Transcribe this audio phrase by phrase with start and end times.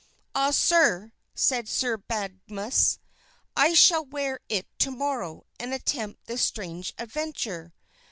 [0.33, 0.49] "Ah!
[0.49, 2.97] Sir," said Sir Badgemagus,
[3.55, 7.71] "I shall wear it to morrow and attempt this strange adventure."